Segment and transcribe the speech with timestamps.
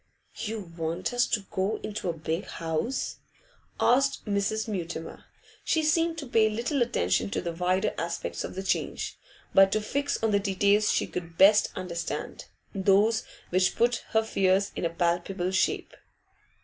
[0.35, 3.17] 'You want us to go into a big house?'
[3.79, 4.67] asked Mrs.
[4.67, 5.25] Mutimer.
[5.63, 9.19] She seemed to pay little attention to the wider aspects of the change,
[9.53, 14.71] but to fix on the details she could best understand, those which put her fears
[14.75, 15.95] in palpable shape.